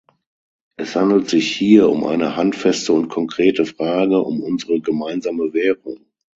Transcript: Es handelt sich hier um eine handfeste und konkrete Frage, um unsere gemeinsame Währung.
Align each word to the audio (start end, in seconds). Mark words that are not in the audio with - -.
Es 0.77 0.95
handelt 0.95 1.29
sich 1.29 1.55
hier 1.55 1.87
um 1.87 2.05
eine 2.05 2.35
handfeste 2.35 2.91
und 2.91 3.09
konkrete 3.09 3.67
Frage, 3.67 4.17
um 4.23 4.41
unsere 4.41 4.79
gemeinsame 4.81 5.53
Währung. 5.53 6.07